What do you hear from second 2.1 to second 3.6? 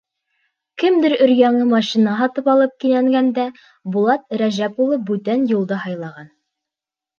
һатып алып кинәнгәндә,